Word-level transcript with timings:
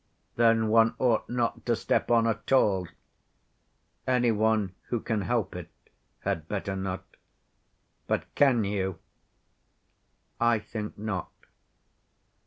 "Then 0.35 0.69
one 0.69 0.95
ought 0.97 1.29
not 1.29 1.63
to 1.67 1.75
step 1.75 2.09
on 2.09 2.25
at 2.25 2.51
all." 2.51 2.87
"Any 4.07 4.31
one 4.31 4.73
who 4.87 4.99
can 4.99 5.21
help 5.21 5.55
it 5.55 5.69
had 6.21 6.47
better 6.47 6.75
not." 6.75 7.03
"But 8.07 8.25
can 8.33 8.63
you?" 8.63 8.97
"I 10.39 10.57
think 10.57 10.97
not." 10.97 11.29